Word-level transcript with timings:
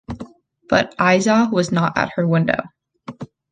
But 0.67 0.97
Aizah 0.97 1.51
was 1.51 1.71
not 1.71 1.95
at 1.95 2.09
her 2.15 2.27
window. 2.27 2.63